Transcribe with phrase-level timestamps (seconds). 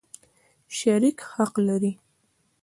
[0.77, 1.91] شریک حق لري.